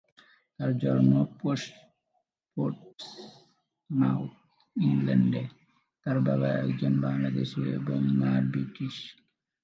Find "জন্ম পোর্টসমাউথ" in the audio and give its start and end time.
0.77-4.31